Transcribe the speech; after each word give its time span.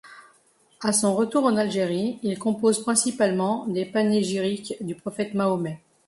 À 0.81 0.93
son 0.93 1.15
retour 1.15 1.43
en 1.45 1.55
Algérie, 1.57 2.17
il 2.23 2.39
compose 2.39 2.81
principalement 2.81 3.67
despanégyriques 3.67 4.73
du 4.83 4.95
prophète 4.95 5.35
Mahomet. 5.35 5.79